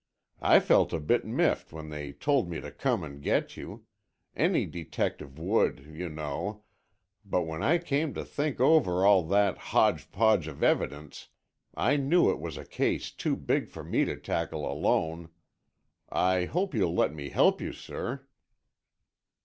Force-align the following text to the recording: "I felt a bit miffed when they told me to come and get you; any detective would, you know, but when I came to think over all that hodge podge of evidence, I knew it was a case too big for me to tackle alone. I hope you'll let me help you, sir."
"I 0.41 0.59
felt 0.59 0.93
a 0.93 0.99
bit 0.99 1.25
miffed 1.25 1.71
when 1.71 1.89
they 1.89 2.11
told 2.11 2.49
me 2.49 2.59
to 2.59 2.71
come 2.71 3.03
and 3.03 3.21
get 3.21 3.55
you; 3.55 3.85
any 4.35 4.65
detective 4.65 5.37
would, 5.37 5.85
you 5.85 6.09
know, 6.09 6.63
but 7.23 7.43
when 7.43 7.61
I 7.61 7.77
came 7.77 8.15
to 8.15 8.25
think 8.25 8.59
over 8.59 9.05
all 9.05 9.21
that 9.27 9.59
hodge 9.59 10.09
podge 10.11 10.47
of 10.47 10.63
evidence, 10.63 11.27
I 11.75 11.97
knew 11.97 12.31
it 12.31 12.39
was 12.39 12.57
a 12.57 12.65
case 12.65 13.11
too 13.11 13.35
big 13.35 13.67
for 13.69 13.83
me 13.83 14.03
to 14.05 14.15
tackle 14.17 14.65
alone. 14.65 15.29
I 16.09 16.45
hope 16.45 16.73
you'll 16.73 16.95
let 16.95 17.13
me 17.13 17.29
help 17.29 17.61
you, 17.61 17.71
sir." 17.71 18.25